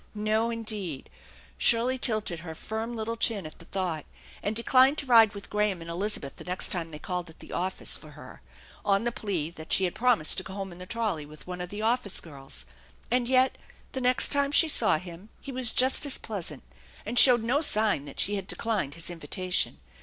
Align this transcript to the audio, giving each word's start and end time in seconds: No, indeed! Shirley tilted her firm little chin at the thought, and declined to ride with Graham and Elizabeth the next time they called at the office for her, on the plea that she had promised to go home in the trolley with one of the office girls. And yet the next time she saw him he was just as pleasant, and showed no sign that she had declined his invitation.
No, 0.15 0.49
indeed! 0.49 1.11
Shirley 1.59 1.99
tilted 1.99 2.39
her 2.39 2.55
firm 2.55 2.95
little 2.95 3.15
chin 3.15 3.45
at 3.45 3.59
the 3.59 3.65
thought, 3.65 4.03
and 4.41 4.55
declined 4.55 4.97
to 4.97 5.05
ride 5.05 5.35
with 5.35 5.51
Graham 5.51 5.79
and 5.79 5.91
Elizabeth 5.91 6.37
the 6.37 6.43
next 6.43 6.69
time 6.69 6.89
they 6.89 6.97
called 6.97 7.29
at 7.29 7.37
the 7.37 7.53
office 7.53 7.97
for 7.97 8.09
her, 8.17 8.41
on 8.83 9.03
the 9.03 9.11
plea 9.11 9.51
that 9.51 9.71
she 9.71 9.83
had 9.83 9.93
promised 9.93 10.39
to 10.39 10.43
go 10.43 10.53
home 10.55 10.71
in 10.71 10.79
the 10.79 10.87
trolley 10.87 11.27
with 11.27 11.45
one 11.45 11.61
of 11.61 11.69
the 11.69 11.83
office 11.83 12.19
girls. 12.19 12.65
And 13.11 13.27
yet 13.27 13.59
the 13.91 14.01
next 14.01 14.29
time 14.29 14.51
she 14.51 14.67
saw 14.67 14.97
him 14.97 15.29
he 15.39 15.51
was 15.51 15.69
just 15.69 16.03
as 16.07 16.17
pleasant, 16.17 16.63
and 17.05 17.19
showed 17.19 17.43
no 17.43 17.61
sign 17.61 18.05
that 18.05 18.19
she 18.19 18.33
had 18.37 18.47
declined 18.47 18.95
his 18.95 19.11
invitation. 19.11 19.77